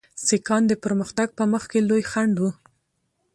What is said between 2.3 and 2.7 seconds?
وو.